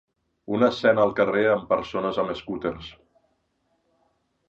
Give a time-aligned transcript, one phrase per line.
[0.59, 2.91] Una escena al carrer amb persones amb escúters.